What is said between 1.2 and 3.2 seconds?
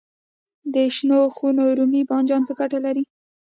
خونو رومي بانجان څه ګټه لري؟